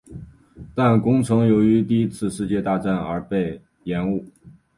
[0.73, 4.25] 但工程由于第一次世界大战而被延误。